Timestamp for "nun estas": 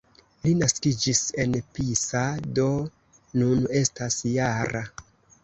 3.43-4.19